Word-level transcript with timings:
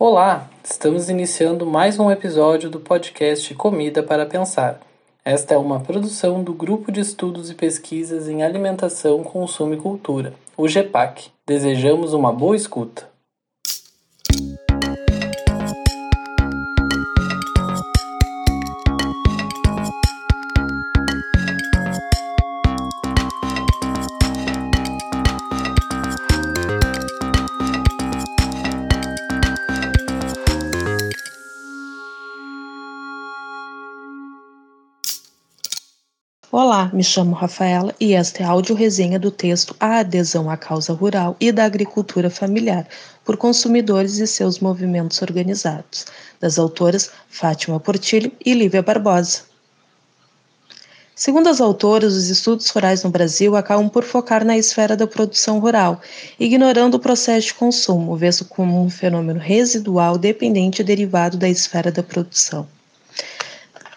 Olá, 0.00 0.48
estamos 0.62 1.10
iniciando 1.10 1.66
mais 1.66 1.98
um 1.98 2.08
episódio 2.08 2.70
do 2.70 2.78
podcast 2.78 3.52
Comida 3.56 4.00
para 4.00 4.24
Pensar. 4.24 4.78
Esta 5.24 5.54
é 5.54 5.56
uma 5.56 5.80
produção 5.80 6.40
do 6.40 6.54
Grupo 6.54 6.92
de 6.92 7.00
Estudos 7.00 7.50
e 7.50 7.54
Pesquisas 7.56 8.28
em 8.28 8.44
Alimentação, 8.44 9.24
Consumo 9.24 9.74
e 9.74 9.76
Cultura, 9.76 10.34
o 10.56 10.68
GEPAC. 10.68 11.32
Desejamos 11.44 12.12
uma 12.12 12.32
boa 12.32 12.54
escuta. 12.54 13.10
Olá, 36.60 36.90
me 36.92 37.04
chamo 37.04 37.36
Rafaela 37.36 37.94
e 38.00 38.14
esta 38.14 38.42
é 38.42 38.44
a 38.44 38.48
áudio-resenha 38.48 39.16
do 39.16 39.30
texto 39.30 39.76
A 39.78 40.00
Adesão 40.00 40.50
à 40.50 40.56
Causa 40.56 40.92
Rural 40.92 41.36
e 41.38 41.52
da 41.52 41.64
Agricultura 41.64 42.28
Familiar 42.28 42.84
por 43.24 43.36
consumidores 43.36 44.18
e 44.18 44.26
seus 44.26 44.58
movimentos 44.58 45.22
organizados, 45.22 46.06
das 46.40 46.58
autoras 46.58 47.12
Fátima 47.28 47.78
Portilho 47.78 48.32
e 48.44 48.54
Lívia 48.54 48.82
Barbosa. 48.82 49.42
Segundo 51.14 51.48
as 51.48 51.60
autoras, 51.60 52.14
os 52.14 52.28
estudos 52.28 52.68
rurais 52.70 53.04
no 53.04 53.10
Brasil 53.10 53.54
acabam 53.54 53.88
por 53.88 54.02
focar 54.02 54.44
na 54.44 54.58
esfera 54.58 54.96
da 54.96 55.06
produção 55.06 55.60
rural, 55.60 56.02
ignorando 56.40 56.96
o 56.96 56.98
processo 56.98 57.46
de 57.46 57.54
consumo, 57.54 58.16
visto 58.16 58.44
como 58.44 58.82
um 58.82 58.90
fenômeno 58.90 59.38
residual 59.38 60.18
dependente 60.18 60.82
e 60.82 60.84
derivado 60.84 61.36
da 61.36 61.48
esfera 61.48 61.92
da 61.92 62.02
produção. 62.02 62.66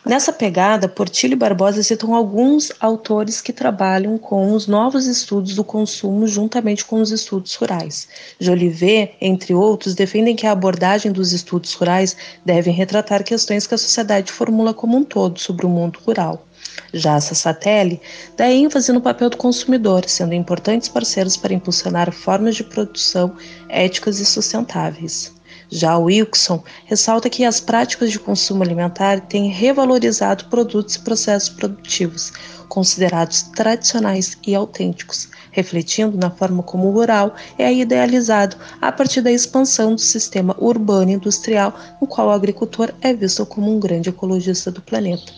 Nessa 0.04 0.34
pegada, 0.34 0.90
Portilho 0.90 1.34
e 1.34 1.36
Barbosa 1.36 1.84
citam 1.84 2.16
alguns 2.16 2.72
autores 2.80 3.40
que 3.40 3.54
trabalham 3.54 4.18
com 4.18 4.52
os 4.52 4.66
novos 4.66 5.06
estudos 5.06 5.56
do 5.56 5.64
consumo 5.64 6.26
juntamente 6.26 6.84
com 6.84 7.00
os 7.00 7.12
estudos 7.12 7.54
rurais. 7.54 8.08
Jolivet, 8.40 9.14
entre 9.22 9.54
outros, 9.54 9.94
defendem 9.94 10.36
que 10.36 10.48
a 10.48 10.54
abordagem 10.54 11.12
dos 11.12 11.34
estudos 11.34 11.76
rurais 11.76 12.18
devem 12.44 12.74
retratar 12.74 13.24
questões 13.24 13.68
que 13.68 13.76
a 13.76 13.78
sociedade 13.78 14.32
formula 14.32 14.74
como 14.74 14.98
um 14.98 15.04
todo 15.04 15.40
sobre 15.40 15.68
o 15.68 15.70
mundo 15.70 16.00
rural. 16.04 16.48
Já 16.92 17.16
a 17.16 17.22
Sassatelli 17.22 18.02
dá 18.36 18.52
ênfase 18.52 18.92
no 18.92 19.02
papel 19.02 19.30
do 19.30 19.38
consumidor, 19.38 20.10
sendo 20.10 20.34
importantes 20.34 20.90
parceiros 20.90 21.38
para 21.38 21.54
impulsionar 21.54 22.12
formas 22.12 22.56
de 22.56 22.64
produção 22.64 23.36
éticas 23.70 24.20
e 24.20 24.26
sustentáveis. 24.26 25.32
Já 25.74 25.98
Wilson 25.98 26.62
ressalta 26.84 27.30
que 27.30 27.46
as 27.46 27.62
práticas 27.62 28.12
de 28.12 28.20
consumo 28.20 28.62
alimentar 28.62 29.22
têm 29.22 29.50
revalorizado 29.50 30.46
produtos 30.46 30.96
e 30.96 31.00
processos 31.00 31.48
produtivos, 31.48 32.34
considerados 32.68 33.44
tradicionais 33.44 34.38
e 34.46 34.54
autênticos, 34.54 35.30
refletindo 35.50 36.18
na 36.18 36.30
forma 36.30 36.62
como 36.62 36.90
o 36.90 36.92
rural 36.92 37.36
é 37.58 37.74
idealizado 37.74 38.58
a 38.82 38.92
partir 38.92 39.22
da 39.22 39.32
expansão 39.32 39.96
do 39.96 40.02
sistema 40.02 40.58
urbano 40.60 41.12
industrial, 41.12 41.74
no 42.02 42.08
qual 42.08 42.28
o 42.28 42.32
agricultor 42.32 42.94
é 43.00 43.14
visto 43.14 43.46
como 43.46 43.74
um 43.74 43.80
grande 43.80 44.10
ecologista 44.10 44.70
do 44.72 44.82
planeta. 44.82 45.32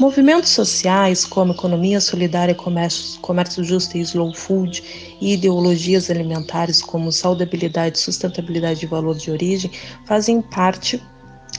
Movimentos 0.00 0.48
sociais 0.48 1.26
como 1.26 1.52
economia 1.52 2.00
solidária, 2.00 2.54
comércio, 2.54 3.20
comércio 3.20 3.62
justo 3.62 3.98
e 3.98 4.00
slow 4.00 4.34
food 4.34 4.82
e 5.20 5.34
ideologias 5.34 6.08
alimentares 6.08 6.80
como 6.80 7.12
saudabilidade, 7.12 7.98
sustentabilidade 7.98 8.82
e 8.82 8.88
valor 8.88 9.14
de 9.14 9.30
origem 9.30 9.70
fazem 10.06 10.40
parte 10.40 11.02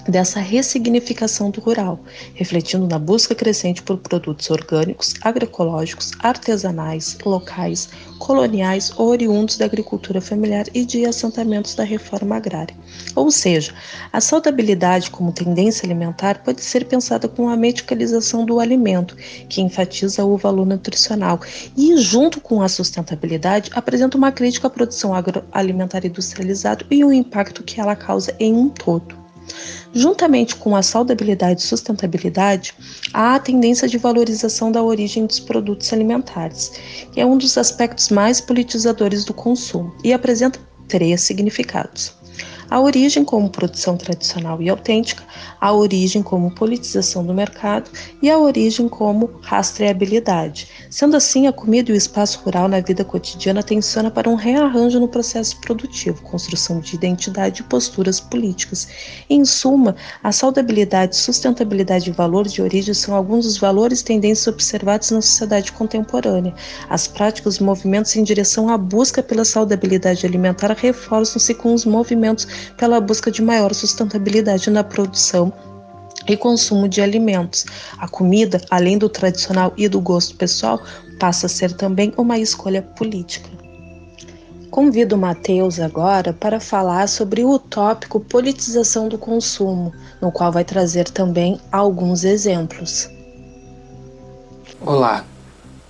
dessa 0.08 0.40
ressignificação 0.40 1.50
do 1.50 1.62
rural, 1.62 2.00
refletindo 2.34 2.88
na 2.88 2.98
busca 2.98 3.36
crescente 3.36 3.82
por 3.82 3.98
produtos 3.98 4.50
orgânicos, 4.50 5.14
agroecológicos, 5.22 6.12
artesanais, 6.20 7.18
locais, 7.26 7.90
coloniais 8.20 8.94
ou 8.98 9.10
oriundos 9.10 9.58
da 9.58 9.66
agricultura 9.66 10.22
familiar 10.22 10.66
e 10.74 10.86
de 10.86 11.06
assentamentos 11.06 11.76
da 11.76 11.84
reforma 11.84 12.36
agrária. 12.38 12.76
Ou 13.16 13.32
seja, 13.32 13.74
a 14.14 14.22
saudabilidade 14.22 15.10
como 15.10 15.32
tendência 15.32 15.86
alimentar 15.86 16.44
pode 16.44 16.62
ser 16.62 16.86
pensada 16.86 17.28
como 17.28 17.50
a 17.50 17.58
medicalização 17.58 18.46
do 18.46 18.60
alimento, 18.60 19.16
que 19.50 19.62
enfatiza 19.62 20.24
o 20.24 20.38
valor 20.38 20.66
nutricional 20.66 21.40
e, 21.76 21.98
junto 21.98 22.40
com 22.40 22.62
a 22.62 22.70
sustentabilidade, 22.70 23.72
apresenta 23.74 24.18
uma 24.18 24.32
crítica 24.32 24.68
à 24.68 24.70
produção 24.70 25.14
agroalimentar 25.14 26.06
industrializada 26.06 26.86
e 26.90 27.04
o 27.04 27.12
impacto 27.12 27.64
que 27.64 27.80
ela 27.80 27.96
causa 27.96 28.36
em 28.40 28.54
um 28.54 28.70
todo. 28.70 29.21
Juntamente 29.94 30.56
com 30.56 30.76
a 30.76 30.82
saudabilidade 30.82 31.62
e 31.62 31.66
sustentabilidade, 31.66 32.74
há 33.14 33.36
a 33.36 33.40
tendência 33.40 33.88
de 33.88 33.98
valorização 33.98 34.72
da 34.72 34.82
origem 34.82 35.26
dos 35.26 35.40
produtos 35.40 35.92
alimentares, 35.92 36.72
que 37.12 37.20
é 37.20 37.26
um 37.26 37.38
dos 37.38 37.58
aspectos 37.58 38.10
mais 38.10 38.40
politizadores 38.40 39.26
do 39.26 39.34
consumo 39.34 39.94
e 40.04 40.14
apresenta 40.14 40.60
três 40.88 41.22
significados 41.22 42.21
a 42.72 42.80
origem 42.80 43.26
como 43.26 43.50
produção 43.50 43.98
tradicional 43.98 44.62
e 44.62 44.70
autêntica, 44.70 45.24
a 45.60 45.74
origem 45.74 46.24
como 46.24 46.56
politização 46.56 47.26
do 47.26 47.34
mercado 47.34 47.92
e 48.22 48.30
a 48.30 48.40
origem 48.40 48.88
como 48.88 49.30
rastreabilidade. 49.42 50.70
Sendo 50.90 51.18
assim, 51.18 51.48
a 51.48 51.52
comida 51.52 51.92
e 51.92 51.94
o 51.94 51.98
espaço 51.98 52.40
rural 52.40 52.70
na 52.70 52.80
vida 52.80 53.04
cotidiana 53.04 53.62
tensiona 53.62 54.10
para 54.10 54.30
um 54.30 54.36
rearranjo 54.36 55.02
no 55.02 55.08
processo 55.10 55.60
produtivo, 55.60 56.22
construção 56.22 56.80
de 56.80 56.96
identidade 56.96 57.60
e 57.60 57.66
posturas 57.66 58.22
políticas. 58.22 58.88
Em 59.30 59.44
suma, 59.44 59.98
a 60.24 60.32
saudabilidade, 60.32 61.18
sustentabilidade 61.18 62.10
e 62.10 62.14
valor 62.14 62.48
de 62.48 62.62
origem 62.62 62.94
são 62.94 63.14
alguns 63.14 63.44
dos 63.44 63.58
valores 63.58 64.02
tendências 64.02 64.48
observados 64.48 65.12
na 65.12 65.22
sociedade 65.22 65.74
contemporânea. 65.74 66.56
As 66.90 67.06
práticas 67.06 67.58
e 67.58 67.64
movimentos 67.64 68.16
em 68.16 68.24
direção 68.24 68.70
à 68.70 68.78
busca 68.78 69.22
pela 69.22 69.44
saudabilidade 69.44 70.26
alimentar 70.26 70.72
reforçam-se 70.72 71.54
com 71.54 71.74
os 71.74 71.84
movimentos 71.84 72.48
pela 72.78 73.00
busca 73.00 73.32
de 73.32 73.42
maior 73.42 73.74
sustentabilidade 73.74 74.70
na 74.70 74.84
produção 74.84 75.54
e 76.28 76.38
consumo 76.38 76.88
de 76.88 77.02
alimentos. 77.02 77.66
A 77.98 78.08
comida, 78.08 78.62
além 78.70 78.98
do 78.98 79.10
tradicional 79.10 79.74
e 79.78 79.88
do 79.88 80.00
gosto 80.00 80.36
pessoal, 80.36 80.82
passa 81.20 81.46
a 81.46 81.50
ser 81.50 81.74
também 81.74 82.14
uma 82.18 82.38
escolha 82.38 82.82
política. 82.82 83.50
Convido 84.70 85.18
Matheus 85.18 85.80
agora 85.80 86.32
para 86.32 86.60
falar 86.60 87.08
sobre 87.08 87.44
o 87.44 87.60
tópico 87.60 88.22
politização 88.22 89.10
do 89.10 89.18
consumo, 89.18 89.92
no 90.22 90.32
qual 90.32 90.52
vai 90.52 90.64
trazer 90.64 91.10
também 91.10 91.60
alguns 91.72 92.24
exemplos. 92.24 93.10
Olá, 94.80 95.26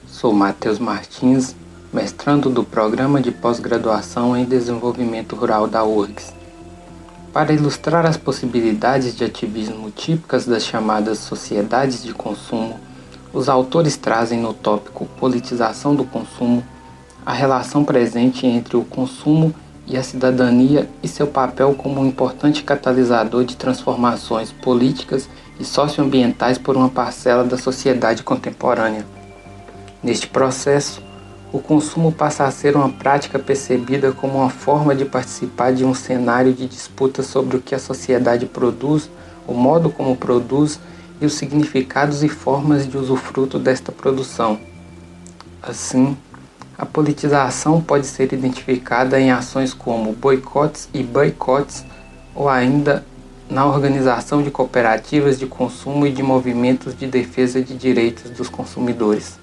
sou 0.07 0.33
Matheus 0.33 0.79
Martins, 0.79 1.55
mestrando 1.93 2.49
do 2.49 2.63
Programa 2.63 3.21
de 3.21 3.31
Pós-Graduação 3.31 4.35
em 4.35 4.45
Desenvolvimento 4.45 5.35
Rural 5.35 5.67
da 5.67 5.83
URGS 5.83 6.40
para 7.33 7.53
ilustrar 7.53 8.05
as 8.05 8.17
possibilidades 8.17 9.15
de 9.15 9.23
ativismo 9.23 9.89
típicas 9.89 10.45
das 10.45 10.65
chamadas 10.65 11.19
sociedades 11.19 12.03
de 12.03 12.13
consumo, 12.13 12.79
os 13.33 13.47
autores 13.47 13.95
trazem 13.95 14.39
no 14.39 14.53
tópico 14.53 15.05
Politização 15.17 15.95
do 15.95 16.03
Consumo 16.03 16.63
a 17.25 17.31
relação 17.31 17.85
presente 17.85 18.45
entre 18.45 18.75
o 18.75 18.83
consumo 18.83 19.53
e 19.87 19.95
a 19.95 20.03
cidadania 20.03 20.89
e 21.01 21.07
seu 21.07 21.27
papel 21.27 21.73
como 21.75 22.01
um 22.01 22.05
importante 22.05 22.63
catalisador 22.63 23.43
de 23.45 23.55
transformações 23.55 24.51
políticas 24.51 25.29
e 25.59 25.63
socioambientais 25.63 26.57
por 26.57 26.75
uma 26.75 26.89
parcela 26.89 27.43
da 27.43 27.57
sociedade 27.57 28.23
contemporânea. 28.23 29.05
Neste 30.03 30.27
processo, 30.27 31.01
o 31.51 31.59
consumo 31.59 32.13
passa 32.13 32.45
a 32.45 32.51
ser 32.51 32.77
uma 32.77 32.89
prática 32.89 33.37
percebida 33.37 34.13
como 34.13 34.37
uma 34.37 34.49
forma 34.49 34.95
de 34.95 35.03
participar 35.03 35.73
de 35.73 35.83
um 35.83 35.93
cenário 35.93 36.53
de 36.53 36.65
disputa 36.65 37.21
sobre 37.21 37.57
o 37.57 37.61
que 37.61 37.75
a 37.75 37.79
sociedade 37.79 38.45
produz, 38.45 39.09
o 39.45 39.53
modo 39.53 39.89
como 39.89 40.15
produz 40.15 40.79
e 41.19 41.25
os 41.25 41.33
significados 41.33 42.23
e 42.23 42.29
formas 42.29 42.87
de 42.87 42.97
usufruto 42.97 43.59
desta 43.59 43.91
produção. 43.91 44.59
Assim, 45.61 46.17
a 46.77 46.85
politização 46.85 47.81
pode 47.81 48.07
ser 48.07 48.31
identificada 48.31 49.19
em 49.19 49.29
ações 49.29 49.73
como 49.73 50.13
boicotes 50.13 50.87
e 50.93 51.03
boicotes, 51.03 51.83
ou 52.33 52.47
ainda 52.47 53.05
na 53.49 53.65
organização 53.65 54.41
de 54.41 54.49
cooperativas 54.49 55.37
de 55.37 55.45
consumo 55.45 56.07
e 56.07 56.11
de 56.11 56.23
movimentos 56.23 56.97
de 56.97 57.05
defesa 57.05 57.61
de 57.61 57.75
direitos 57.75 58.31
dos 58.31 58.47
consumidores. 58.47 59.40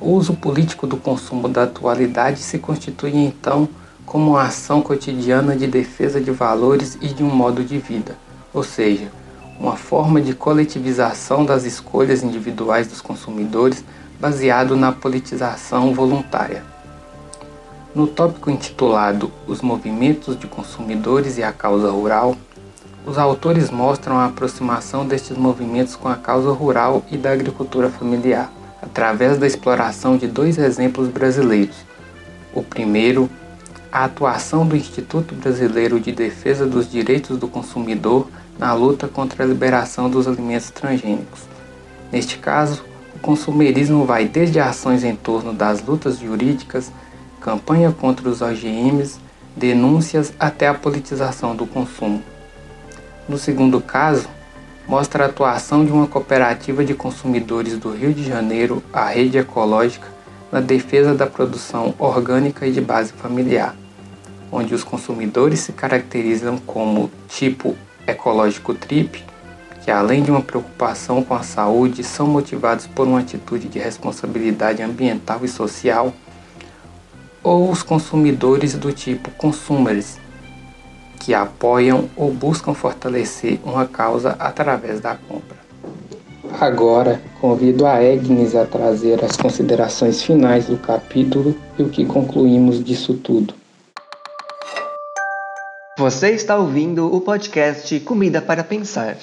O 0.00 0.12
uso 0.12 0.32
político 0.32 0.86
do 0.86 0.96
consumo 0.96 1.46
da 1.46 1.64
atualidade 1.64 2.38
se 2.38 2.58
constitui 2.58 3.14
então 3.14 3.68
como 4.06 4.30
uma 4.30 4.44
ação 4.44 4.80
cotidiana 4.80 5.54
de 5.54 5.66
defesa 5.66 6.18
de 6.18 6.30
valores 6.30 6.96
e 7.02 7.08
de 7.08 7.22
um 7.22 7.28
modo 7.28 7.62
de 7.62 7.76
vida, 7.76 8.16
ou 8.52 8.64
seja, 8.64 9.12
uma 9.58 9.76
forma 9.76 10.20
de 10.22 10.32
coletivização 10.32 11.44
das 11.44 11.64
escolhas 11.64 12.22
individuais 12.22 12.86
dos 12.86 13.02
consumidores 13.02 13.84
baseado 14.18 14.74
na 14.74 14.90
politização 14.90 15.92
voluntária. 15.92 16.64
No 17.94 18.06
tópico 18.06 18.50
intitulado 18.50 19.30
Os 19.46 19.60
movimentos 19.60 20.38
de 20.38 20.46
consumidores 20.46 21.36
e 21.36 21.42
a 21.42 21.52
causa 21.52 21.90
rural, 21.90 22.36
os 23.04 23.18
autores 23.18 23.70
mostram 23.70 24.16
a 24.18 24.26
aproximação 24.26 25.06
destes 25.06 25.36
movimentos 25.36 25.94
com 25.94 26.08
a 26.08 26.16
causa 26.16 26.50
rural 26.52 27.02
e 27.10 27.18
da 27.18 27.32
agricultura 27.32 27.90
familiar, 27.90 28.50
através 28.90 29.38
da 29.38 29.46
exploração 29.46 30.16
de 30.16 30.26
dois 30.26 30.58
exemplos 30.58 31.06
brasileiros. 31.06 31.76
O 32.52 32.60
primeiro, 32.60 33.30
a 33.92 34.04
atuação 34.04 34.66
do 34.66 34.76
Instituto 34.76 35.32
Brasileiro 35.32 36.00
de 36.00 36.10
Defesa 36.10 36.66
dos 36.66 36.90
Direitos 36.90 37.38
do 37.38 37.46
Consumidor 37.46 38.28
na 38.58 38.74
luta 38.74 39.06
contra 39.06 39.44
a 39.44 39.46
liberação 39.46 40.10
dos 40.10 40.26
alimentos 40.26 40.70
transgênicos. 40.70 41.42
Neste 42.10 42.38
caso, 42.38 42.82
o 43.14 43.20
consumerismo 43.20 44.04
vai 44.04 44.24
desde 44.24 44.58
ações 44.58 45.04
em 45.04 45.14
torno 45.14 45.52
das 45.52 45.80
lutas 45.80 46.18
jurídicas, 46.18 46.90
campanha 47.40 47.92
contra 47.92 48.28
os 48.28 48.42
OGMs, 48.42 49.20
denúncias 49.56 50.32
até 50.38 50.66
a 50.66 50.74
politização 50.74 51.54
do 51.54 51.64
consumo. 51.64 52.20
No 53.28 53.38
segundo 53.38 53.80
caso, 53.80 54.28
mostra 54.90 55.22
a 55.22 55.28
atuação 55.28 55.84
de 55.84 55.92
uma 55.92 56.08
cooperativa 56.08 56.84
de 56.84 56.94
consumidores 56.94 57.78
do 57.78 57.92
Rio 57.92 58.12
de 58.12 58.24
Janeiro, 58.24 58.82
a 58.92 59.04
Rede 59.04 59.38
Ecológica, 59.38 60.08
na 60.50 60.60
defesa 60.60 61.14
da 61.14 61.28
produção 61.28 61.94
orgânica 61.96 62.66
e 62.66 62.72
de 62.72 62.80
base 62.80 63.12
familiar, 63.12 63.76
onde 64.50 64.74
os 64.74 64.82
consumidores 64.82 65.60
se 65.60 65.72
caracterizam 65.72 66.58
como 66.58 67.08
tipo 67.28 67.76
ecológico 68.04 68.74
TRIP, 68.74 69.22
que 69.84 69.92
além 69.92 70.24
de 70.24 70.32
uma 70.32 70.42
preocupação 70.42 71.22
com 71.22 71.34
a 71.34 71.44
saúde, 71.44 72.02
são 72.02 72.26
motivados 72.26 72.88
por 72.88 73.06
uma 73.06 73.20
atitude 73.20 73.68
de 73.68 73.78
responsabilidade 73.78 74.82
ambiental 74.82 75.38
e 75.44 75.48
social, 75.48 76.12
ou 77.44 77.70
os 77.70 77.84
consumidores 77.84 78.74
do 78.74 78.92
tipo 78.92 79.30
consumers, 79.38 80.18
que 81.20 81.34
apoiam 81.34 82.08
ou 82.16 82.32
buscam 82.32 82.72
fortalecer 82.72 83.60
uma 83.62 83.86
causa 83.86 84.34
através 84.38 85.00
da 85.00 85.14
compra. 85.14 85.60
Agora, 86.58 87.20
convido 87.40 87.86
a 87.86 87.94
Agnes 87.94 88.56
a 88.56 88.66
trazer 88.66 89.24
as 89.24 89.36
considerações 89.36 90.22
finais 90.22 90.66
do 90.66 90.76
capítulo 90.78 91.54
e 91.78 91.82
o 91.82 91.88
que 91.88 92.04
concluímos 92.04 92.82
disso 92.82 93.14
tudo. 93.14 93.54
Você 95.96 96.30
está 96.30 96.56
ouvindo 96.56 97.14
o 97.14 97.20
podcast 97.20 98.00
Comida 98.00 98.40
para 98.40 98.64
Pensar. 98.64 99.16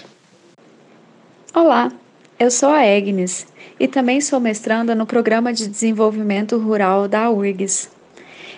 Olá, 1.53 1.91
eu 2.39 2.51
sou 2.51 2.69
a 2.69 2.81
Agnes 2.81 3.47
e 3.79 3.87
também 3.87 4.21
sou 4.21 4.39
mestranda 4.39 4.93
no 4.93 5.07
Programa 5.07 5.51
de 5.51 5.67
Desenvolvimento 5.67 6.57
Rural 6.57 7.07
da 7.07 7.31
URGS. 7.31 7.96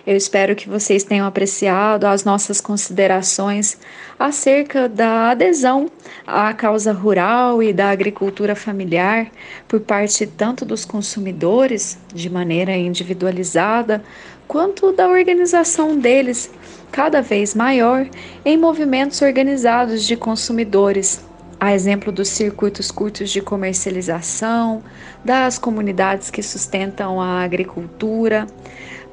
Eu 0.09 0.17
espero 0.17 0.55
que 0.55 0.67
vocês 0.67 1.03
tenham 1.03 1.27
apreciado 1.27 2.07
as 2.07 2.23
nossas 2.23 2.59
considerações 2.59 3.77
acerca 4.17 4.89
da 4.89 5.29
adesão 5.29 5.87
à 6.25 6.51
causa 6.51 6.91
rural 6.91 7.61
e 7.61 7.71
da 7.71 7.91
agricultura 7.91 8.55
familiar 8.55 9.27
por 9.67 9.79
parte 9.81 10.25
tanto 10.25 10.65
dos 10.65 10.83
consumidores, 10.83 11.99
de 12.11 12.27
maneira 12.27 12.75
individualizada, 12.75 14.03
quanto 14.47 14.91
da 14.91 15.07
organização 15.07 15.95
deles, 15.95 16.49
cada 16.91 17.21
vez 17.21 17.53
maior, 17.53 18.07
em 18.43 18.57
movimentos 18.57 19.21
organizados 19.21 20.03
de 20.03 20.17
consumidores. 20.17 21.23
A 21.59 21.75
exemplo 21.75 22.11
dos 22.11 22.29
circuitos 22.29 22.89
curtos 22.89 23.29
de 23.29 23.41
comercialização, 23.41 24.81
das 25.23 25.59
comunidades 25.59 26.31
que 26.31 26.41
sustentam 26.41 27.21
a 27.21 27.43
agricultura, 27.43 28.47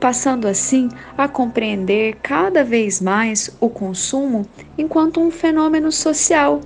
passando 0.00 0.46
assim 0.46 0.88
a 1.16 1.26
compreender 1.26 2.16
cada 2.22 2.62
vez 2.62 3.00
mais 3.00 3.50
o 3.60 3.68
consumo 3.68 4.46
enquanto 4.76 5.20
um 5.20 5.30
fenômeno 5.30 5.90
social, 5.90 6.60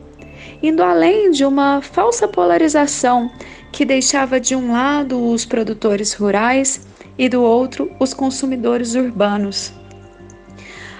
indo 0.63 0.83
além 0.83 1.31
de 1.31 1.45
uma 1.45 1.81
falsa 1.81 2.27
polarização 2.27 3.31
que 3.73 3.85
deixava 3.85 4.41
de 4.41 4.55
um 4.55 4.73
lado 4.73 5.31
os 5.31 5.45
produtores 5.45 6.13
rurais 6.13 6.87
e 7.17 7.29
do 7.29 7.43
outro 7.43 7.91
os 8.01 8.13
consumidores 8.13 8.95
urbanos. 8.95 9.73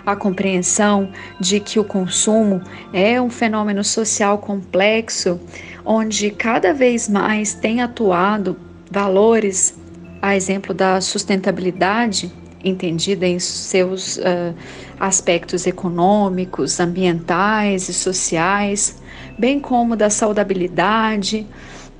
A 0.05 0.17
compreensão 0.17 1.11
de 1.39 1.61
que 1.61 1.79
o 1.79 1.85
consumo 1.85 2.63
é 2.93 3.21
um 3.21 3.29
fenômeno 3.29 3.85
social 3.85 4.39
complexo, 4.39 5.41
onde 5.85 6.31
cada 6.31 6.73
vez 6.73 7.09
mais 7.09 7.55
tem 7.55 7.83
atuado 7.83 8.57
valores 8.91 9.80
a 10.21 10.37
exemplo 10.37 10.75
da 10.75 11.01
sustentabilidade, 11.01 12.31
entendida 12.63 13.27
em 13.27 13.39
seus 13.39 14.19
uh, 14.19 14.55
aspectos 14.99 15.67
econômicos, 15.67 16.79
ambientais 16.79 17.89
e 17.89 17.95
sociais, 17.95 19.01
bem 19.39 19.59
como 19.59 19.97
da 19.97 20.11
saudabilidade 20.11 21.47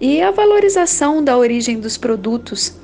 e 0.01 0.21
a 0.21 0.31
valorização 0.31 1.23
da 1.23 1.37
origem 1.37 1.81
dos 1.81 1.97
produtos, 1.97 2.75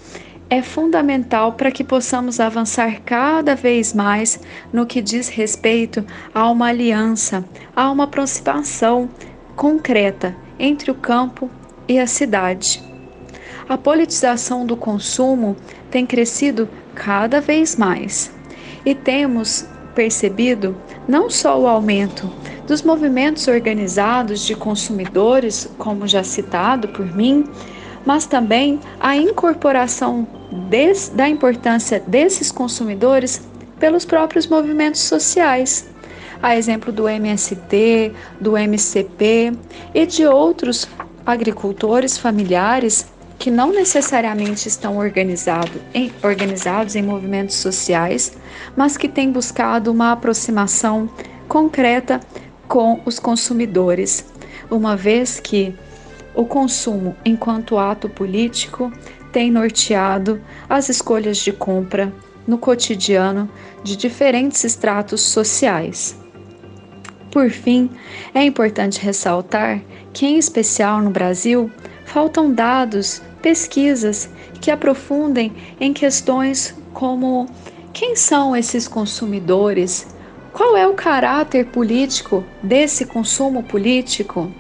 é 0.49 0.63
fundamental 0.63 1.55
para 1.55 1.71
que 1.71 1.83
possamos 1.83 2.39
avançar 2.39 3.01
cada 3.05 3.55
vez 3.55 3.93
mais 3.93 4.39
no 4.73 4.87
que 4.87 5.03
diz 5.03 5.29
respeito 5.29 6.05
a 6.33 6.49
uma 6.51 6.69
aliança, 6.69 7.45
a 7.75 7.91
uma 7.91 8.05
aproximação 8.05 9.09
concreta 9.57 10.37
entre 10.59 10.91
o 10.91 10.95
campo 10.95 11.51
e 11.89 11.99
a 11.99 12.07
cidade. 12.07 12.96
A 13.69 13.77
politização 13.77 14.65
do 14.65 14.77
consumo 14.77 15.57
tem 15.91 16.07
crescido 16.07 16.69
cada 16.95 17.41
vez 17.41 17.75
mais. 17.75 18.31
E 18.85 18.95
temos 18.95 19.67
percebido 19.93 20.77
não 21.09 21.29
só 21.29 21.61
o 21.61 21.67
aumento 21.67 22.31
dos 22.67 22.83
movimentos 22.83 23.49
organizados 23.49 24.47
de 24.47 24.55
consumidores, 24.55 25.69
como 25.79 26.07
já 26.07 26.23
citado 26.23 26.89
por 26.89 27.07
mim, 27.17 27.45
mas 28.05 28.25
também 28.25 28.79
a 29.01 29.17
incorporação 29.17 30.29
des, 30.69 31.09
da 31.09 31.29
importância 31.29 31.99
desses 32.07 32.53
consumidores 32.53 33.41
pelos 33.81 34.05
próprios 34.05 34.47
movimentos 34.47 35.01
sociais, 35.01 35.89
a 36.41 36.57
exemplo 36.57 36.93
do 36.93 37.09
MST, 37.09 38.13
do 38.41 38.57
MCP 38.57 39.53
e 39.93 40.07
de 40.07 40.25
outros 40.25 40.89
agricultores 41.27 42.17
familiares 42.17 43.07
que 43.39 43.51
não 43.51 43.73
necessariamente 43.73 44.69
estão 44.69 44.97
organizado 44.97 45.81
em, 45.93 46.13
organizados 46.23 46.97
em 46.97 47.03
movimentos 47.03 47.57
sociais, 47.57 48.37
mas 48.77 48.97
que 48.97 49.09
têm 49.09 49.31
buscado 49.31 49.91
uma 49.91 50.13
aproximação 50.13 51.09
concreta 51.49 52.21
com 52.67 53.01
os 53.05 53.19
consumidores, 53.19 54.25
uma 54.71 54.97
vez 54.97 55.39
que 55.39 55.75
o 56.35 56.45
consumo, 56.45 57.17
enquanto 57.25 57.79
ato 57.79 58.09
político, 58.09 58.93
tem 59.33 59.51
norteado 59.51 60.41
as 60.69 60.89
escolhas 60.89 61.39
de 61.39 61.53
compra 61.53 62.13
no 62.47 62.59
cotidiano 62.59 63.49
de 63.83 63.97
diferentes 63.97 64.65
estratos 64.65 65.21
sociais. 65.21 66.19
Por 67.31 67.51
fim, 67.51 67.91
é 68.35 68.43
importante 68.43 69.01
ressaltar 69.01 69.83
que, 70.13 70.27
em 70.27 70.39
especial 70.39 71.03
no 71.03 71.11
Brasil, 71.11 71.71
faltam 72.07 72.53
dados, 72.53 73.21
pesquisas 73.43 74.29
que 74.61 74.71
aprofundem 74.71 75.53
em 75.81 75.93
questões 75.93 76.75
como 76.93 77.49
quem 77.93 78.15
são 78.17 78.55
esses 78.57 78.87
consumidores, 78.87 80.07
qual 80.53 80.77
é 80.77 80.87
o 80.87 80.95
caráter 80.95 81.67
político 81.67 82.45
desse 82.63 83.05
consumo 83.05 83.63
político. 83.63 84.51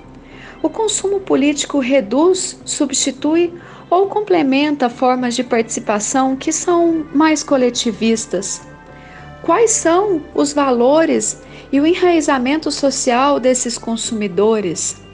O 0.62 0.68
consumo 0.68 1.20
político 1.20 1.78
reduz, 1.78 2.58
substitui 2.64 3.52
ou 3.88 4.06
complementa 4.06 4.90
formas 4.90 5.34
de 5.36 5.44
participação 5.44 6.36
que 6.36 6.52
são 6.52 7.06
mais 7.14 7.42
coletivistas. 7.42 8.62
Quais 9.42 9.70
são 9.70 10.22
os 10.34 10.52
valores 10.52 11.40
e 11.70 11.80
o 11.80 11.86
enraizamento 11.86 12.70
social 12.70 13.38
desses 13.38 13.78
consumidores? 13.78 15.05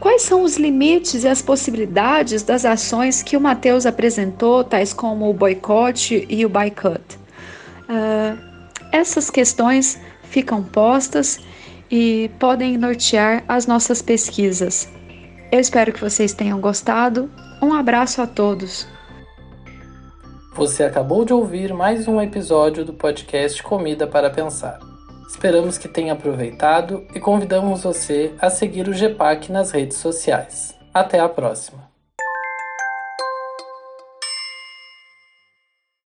Quais 0.00 0.22
são 0.22 0.42
os 0.42 0.56
limites 0.56 1.24
e 1.24 1.28
as 1.28 1.40
possibilidades 1.40 2.42
das 2.42 2.64
ações 2.64 3.22
que 3.22 3.36
o 3.36 3.40
Matheus 3.40 3.86
apresentou, 3.86 4.62
tais 4.62 4.92
como 4.92 5.28
o 5.28 5.34
boicote 5.34 6.26
e 6.28 6.44
o 6.44 6.48
boycott? 6.48 7.18
Uh, 7.88 8.38
essas 8.92 9.30
questões 9.30 9.98
ficam 10.24 10.62
postas 10.62 11.40
e 11.90 12.30
podem 12.38 12.76
nortear 12.76 13.44
as 13.48 13.66
nossas 13.66 14.02
pesquisas. 14.02 14.88
Eu 15.50 15.60
espero 15.60 15.92
que 15.92 16.00
vocês 16.00 16.32
tenham 16.32 16.60
gostado. 16.60 17.30
Um 17.62 17.72
abraço 17.72 18.20
a 18.20 18.26
todos. 18.26 18.86
Você 20.54 20.82
acabou 20.82 21.24
de 21.24 21.32
ouvir 21.32 21.72
mais 21.72 22.08
um 22.08 22.20
episódio 22.20 22.84
do 22.84 22.92
podcast 22.92 23.62
Comida 23.62 24.06
para 24.06 24.30
Pensar. 24.30 24.85
Esperamos 25.28 25.76
que 25.76 25.88
tenha 25.88 26.12
aproveitado 26.12 27.04
e 27.14 27.20
convidamos 27.20 27.82
você 27.82 28.34
a 28.38 28.48
seguir 28.48 28.88
o 28.88 28.94
GEPAC 28.94 29.50
nas 29.50 29.70
redes 29.70 29.98
sociais. 29.98 30.74
Até 30.94 31.18
a 31.18 31.28
próxima! 31.28 31.85